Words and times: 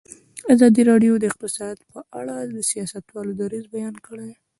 ازادي 0.53 0.81
راډیو 0.91 1.13
د 1.19 1.23
اقتصاد 1.31 1.77
په 1.91 1.99
اړه 2.19 2.35
د 2.53 2.57
سیاستوالو 2.69 3.31
دریځ 3.41 3.65
بیان 3.75 3.95
کړی. 4.07 4.31